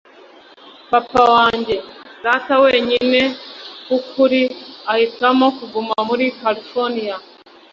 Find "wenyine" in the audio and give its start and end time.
2.65-3.21